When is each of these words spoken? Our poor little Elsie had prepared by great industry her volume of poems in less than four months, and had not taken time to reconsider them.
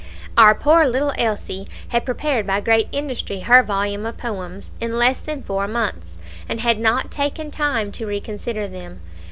Our 0.35 0.55
poor 0.55 0.87
little 0.87 1.13
Elsie 1.19 1.67
had 1.89 2.05
prepared 2.05 2.47
by 2.47 2.59
great 2.59 2.87
industry 2.91 3.41
her 3.41 3.61
volume 3.61 4.03
of 4.07 4.17
poems 4.17 4.71
in 4.79 4.97
less 4.97 5.19
than 5.21 5.43
four 5.43 5.67
months, 5.67 6.17
and 6.49 6.59
had 6.59 6.79
not 6.79 7.11
taken 7.11 7.51
time 7.51 7.91
to 7.91 8.07
reconsider 8.07 8.67
them. 8.67 9.01